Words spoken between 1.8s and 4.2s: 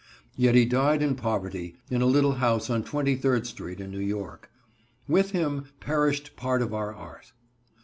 in a little house on Twenty third Street in New